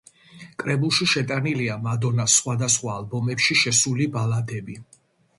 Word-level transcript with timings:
კრებულში 0.61 1.05
შეტანილია 1.09 1.75
მადონას 1.87 2.37
სხვადასხვა 2.41 2.95
ალბომებში 3.01 3.57
შესული 3.65 4.09
ბალადები. 4.17 4.79